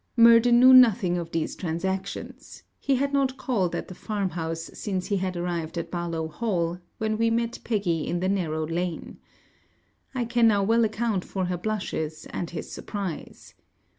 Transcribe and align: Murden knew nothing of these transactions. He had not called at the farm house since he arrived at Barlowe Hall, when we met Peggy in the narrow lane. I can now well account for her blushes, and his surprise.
Murden 0.17 0.59
knew 0.59 0.73
nothing 0.73 1.15
of 1.19 1.29
these 1.29 1.55
transactions. 1.55 2.63
He 2.79 2.95
had 2.95 3.13
not 3.13 3.37
called 3.37 3.75
at 3.75 3.87
the 3.87 3.93
farm 3.93 4.31
house 4.31 4.71
since 4.73 5.05
he 5.05 5.21
arrived 5.23 5.77
at 5.77 5.91
Barlowe 5.91 6.27
Hall, 6.27 6.79
when 6.97 7.19
we 7.19 7.29
met 7.29 7.59
Peggy 7.63 8.07
in 8.07 8.19
the 8.19 8.27
narrow 8.27 8.65
lane. 8.65 9.19
I 10.15 10.25
can 10.25 10.47
now 10.47 10.63
well 10.63 10.83
account 10.85 11.23
for 11.23 11.45
her 11.45 11.57
blushes, 11.59 12.25
and 12.31 12.49
his 12.49 12.71
surprise. 12.71 13.53